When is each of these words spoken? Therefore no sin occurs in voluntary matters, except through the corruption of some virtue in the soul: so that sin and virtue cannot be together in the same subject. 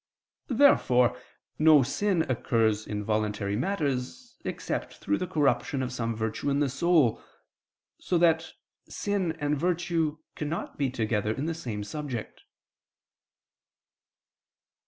Therefore 0.49 1.15
no 1.59 1.83
sin 1.83 2.23
occurs 2.23 2.87
in 2.87 3.03
voluntary 3.03 3.55
matters, 3.55 4.35
except 4.43 4.95
through 4.95 5.19
the 5.19 5.27
corruption 5.27 5.83
of 5.83 5.93
some 5.93 6.15
virtue 6.15 6.49
in 6.49 6.59
the 6.59 6.69
soul: 6.69 7.21
so 7.99 8.17
that 8.17 8.53
sin 8.89 9.33
and 9.33 9.55
virtue 9.55 10.17
cannot 10.33 10.79
be 10.79 10.89
together 10.89 11.31
in 11.33 11.45
the 11.45 11.53
same 11.53 11.83
subject. 11.83 12.41